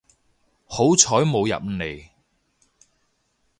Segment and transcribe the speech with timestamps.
[0.65, 2.07] 好彩冇入嚟